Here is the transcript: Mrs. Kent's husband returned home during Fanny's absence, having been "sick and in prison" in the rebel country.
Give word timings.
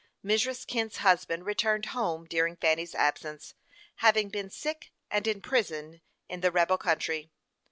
Mrs. 0.25 0.65
Kent's 0.65 0.97
husband 0.97 1.45
returned 1.45 1.85
home 1.93 2.25
during 2.25 2.55
Fanny's 2.55 2.95
absence, 2.95 3.53
having 3.97 4.29
been 4.29 4.49
"sick 4.49 4.91
and 5.11 5.27
in 5.27 5.41
prison" 5.41 6.01
in 6.27 6.41
the 6.41 6.49
rebel 6.51 6.79
country. 6.79 7.29